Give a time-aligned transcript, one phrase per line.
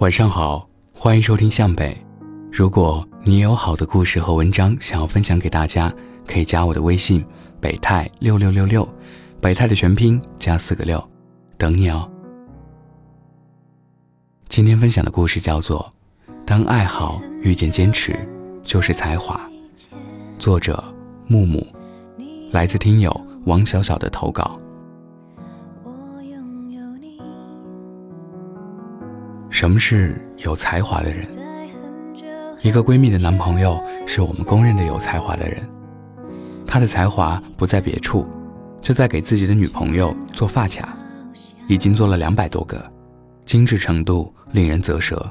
[0.00, 1.94] 晚上好，欢迎收听向北。
[2.50, 5.94] 如果你有好的故事和文章想要分享给大家，
[6.26, 7.22] 可以加我的微信
[7.60, 8.88] 北泰六六六六，
[9.42, 11.06] 北泰的全拼加四个六，
[11.58, 12.10] 等你哦。
[14.48, 15.92] 今天分享的故事叫做
[16.46, 18.16] 《当爱好遇见坚持，
[18.62, 19.38] 就是才华》，
[20.38, 20.82] 作者
[21.26, 21.62] 木木，
[22.52, 24.58] 来自听友王小小的投稿。
[29.50, 31.26] 什么是有才华的人？
[32.62, 35.58] 一个闺蜜的男朋友是我们公认的有才华的人，
[36.66, 38.26] 他的才华不在别处，
[38.80, 40.96] 就在给自己的女朋友做发卡，
[41.68, 42.80] 已经做了两百多个，
[43.44, 45.30] 精致程度令人啧舌。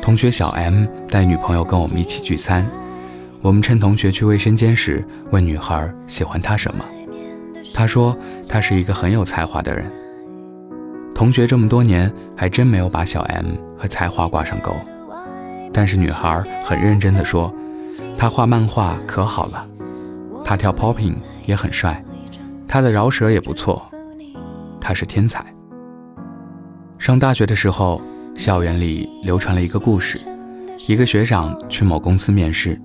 [0.00, 2.66] 同学小 M 带女朋友跟我们一起聚餐，
[3.40, 6.84] 我们趁同学去卫生间时问女孩喜欢他什么，
[7.74, 8.16] 她说
[8.48, 9.90] 他是一个很有才华的人。
[11.22, 14.74] 同学这么多年还真没有把小 M 和才华挂上钩，
[15.72, 17.54] 但是女孩很认真地说，
[18.18, 19.64] 她画漫画可好了，
[20.44, 21.14] 她跳 popping
[21.46, 22.04] 也很帅，
[22.66, 23.88] 她的饶舌也不错，
[24.80, 25.46] 他是天才。
[26.98, 28.02] 上大学的时候，
[28.34, 30.18] 校园里流传了一个故事，
[30.88, 32.76] 一个学长去某公司面试，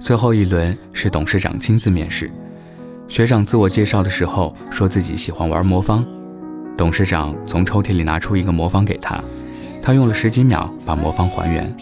[0.00, 2.32] 最后一轮是董事长亲自面试，
[3.08, 6.02] 学长自我介绍的时候说自己喜欢玩魔方。
[6.76, 9.22] 董事长从抽屉里拿出一个魔方给他，
[9.80, 11.74] 他用了十几秒把魔方还原。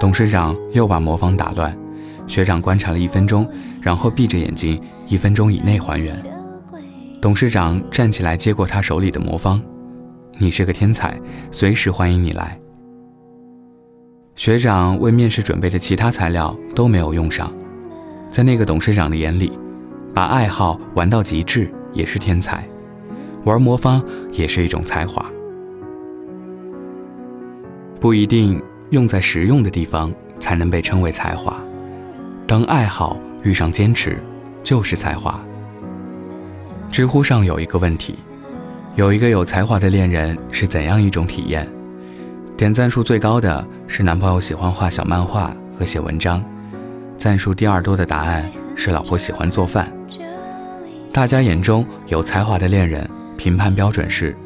[0.00, 1.76] 董事长又把魔方打乱，
[2.26, 3.46] 学长观察了一分钟，
[3.80, 6.20] 然后闭着眼睛，一分钟以内还原。
[7.20, 9.62] 董事长站起来接过他手里的魔方
[10.38, 11.16] ：“你是个天才，
[11.50, 12.58] 随时欢迎你来。”
[14.34, 17.52] 学长为面试准备的其他材料都没有用上，
[18.30, 19.56] 在那个董事长的眼里，
[20.14, 22.66] 把爱好玩到极致也是天才。
[23.44, 25.24] 玩魔方也是一种才华，
[28.00, 31.56] 不一定用在实用的地方才能被称为才华。
[32.46, 34.22] 当爱好遇上坚持，
[34.62, 35.40] 就是才华。
[36.90, 38.16] 知乎上有一个问题：
[38.94, 41.68] 有一个有才华的恋人是怎样一种体验？
[42.56, 46.44] 点赞数最高的是男朋友喜欢画小漫画和写文章，
[47.16, 49.90] 赞数第二多的答案是老婆喜欢做饭。
[51.12, 53.08] 大家眼中有才华的恋人。
[53.42, 54.36] 评判标准是，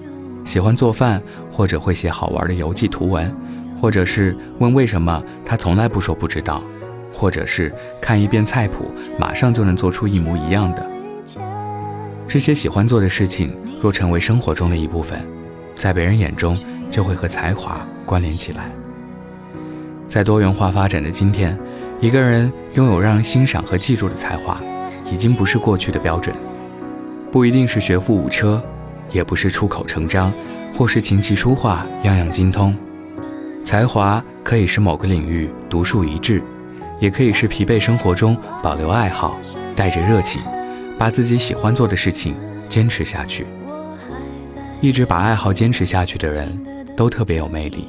[0.42, 3.30] 喜欢做饭，或者会写好玩的游记图文，
[3.78, 6.62] 或者是问为什么他从来不说不知道，
[7.12, 7.70] 或者是
[8.00, 10.86] 看一遍菜谱马上就能做出一模一样的。
[12.26, 15.22] 这些喜欢做的事情，若成为生活中的一部分，
[15.74, 16.56] 在别人眼中
[16.88, 18.70] 就会和才华关联起来。
[20.08, 21.58] 在多元化发展的今天，
[22.00, 24.58] 一个人拥有让人欣赏和记住的才华，
[25.12, 26.34] 已经不是过去的标准，
[27.30, 28.64] 不一定是学富五车。
[29.10, 30.32] 也不是出口成章，
[30.76, 32.76] 或是琴棋书画样样精通。
[33.64, 36.42] 才华可以是某个领域独树一帜，
[37.00, 39.38] 也可以是疲惫生活中保留爱好，
[39.74, 40.40] 带着热情，
[40.98, 42.34] 把自己喜欢做的事情
[42.68, 43.46] 坚持下去。
[44.80, 46.62] 一直把爱好坚持下去的人，
[46.96, 47.88] 都特别有魅力。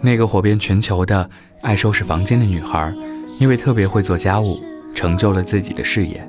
[0.00, 1.28] 那个火遍全球的
[1.62, 2.92] 爱收拾房间的女孩，
[3.38, 4.60] 因为特别会做家务，
[4.94, 6.28] 成就了自己的事业。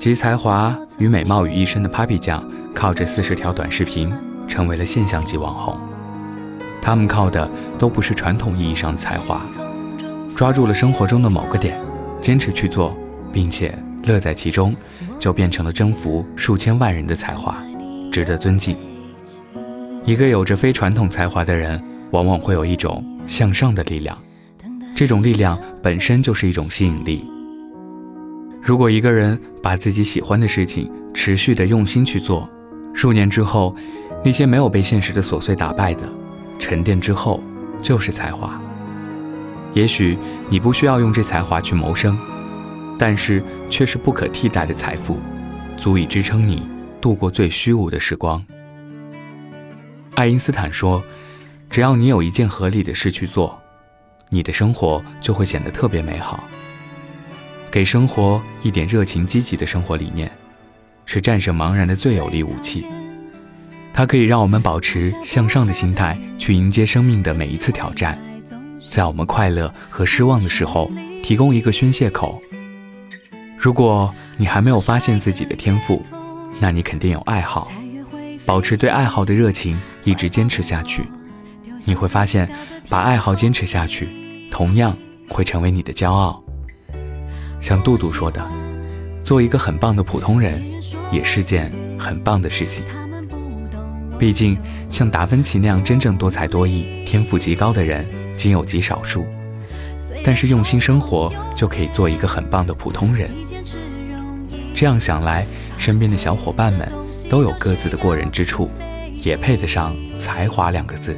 [0.00, 2.42] 集才华与美貌于一身的 Papi 酱，
[2.74, 4.10] 靠着四十条短视频
[4.48, 5.78] 成为了现象级网红。
[6.80, 7.46] 他们靠的
[7.78, 9.42] 都不是传统意义上的才华，
[10.34, 11.78] 抓住了生活中的某个点，
[12.18, 12.96] 坚持去做，
[13.30, 14.74] 并且乐在其中，
[15.18, 17.62] 就变成了征服数千万人的才华，
[18.10, 18.74] 值得尊敬。
[20.06, 21.78] 一个有着非传统才华的人，
[22.12, 24.16] 往往会有一种向上的力量，
[24.94, 27.22] 这种力量本身就是一种吸引力。
[28.62, 32.48] 如果一个人把自己喜欢的事情持续的用心去做，
[32.94, 33.74] 数年之后，
[34.24, 36.08] 那些没有被现实的琐碎打败的，
[36.58, 37.42] 沉淀之后
[37.80, 38.60] 就是才华。
[39.72, 40.18] 也许
[40.48, 42.18] 你不需要用这才华去谋生，
[42.98, 45.18] 但是却是不可替代的财富，
[45.78, 46.66] 足以支撑你
[47.00, 48.44] 度过最虚无的时光。
[50.16, 51.02] 爱因斯坦说
[51.70, 53.58] ：“只要你有一件合理的事去做，
[54.28, 56.44] 你的生活就会显得特别美好。”
[57.70, 60.30] 给生活一点热情、积极的生活理念，
[61.06, 62.84] 是战胜茫然的最有力武器。
[63.92, 68.18] 它可以让我们保持向上的心态，去迎接生命的每一次挑战。
[68.88, 70.90] 在我们快乐和失望的时候，
[71.22, 72.42] 提供一个宣泄口。
[73.56, 76.02] 如果你还没有发现自己的天赋，
[76.58, 77.70] 那你肯定有爱好。
[78.44, 81.04] 保持对爱好的热情，一直坚持下去，
[81.84, 82.50] 你会发现，
[82.88, 84.08] 把爱好坚持下去，
[84.50, 84.96] 同样
[85.28, 86.42] 会成为你的骄傲。
[87.60, 88.44] 像杜杜说的，
[89.22, 90.62] 做一个很棒的普通人，
[91.12, 92.84] 也是件很棒的事情。
[94.18, 94.58] 毕竟，
[94.88, 99.26] 像达芬奇那样真正多才多艺、天赋极高的人，仅有极少数。
[100.22, 103.30] 但是用心生活，就可以做一个很棒的普通人。
[104.74, 105.46] 这样想来，
[105.78, 106.90] 身边的小伙伴们
[107.30, 108.68] 都有各自的过人之处，
[109.14, 111.16] 也配得上“才华”两个字。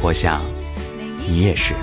[0.00, 0.40] 我想，
[1.26, 1.74] 你也是。